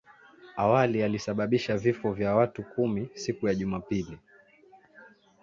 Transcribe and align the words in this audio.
awali 0.57 0.97
yalisababisha 0.99 1.77
vifo 1.77 2.13
vya 2.13 2.35
watu 2.35 2.63
kumi 2.63 3.09
siku 3.13 3.47
ya 3.47 3.55
Jumapili 3.55 4.19